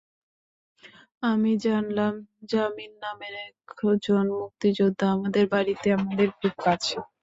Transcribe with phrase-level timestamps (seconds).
[1.23, 2.13] আমি জানলাম
[2.49, 6.95] জামিল নামের একজন মুক্তিযোদ্ধা আমাদের বাড়িতে আমাদের খুব কাছে।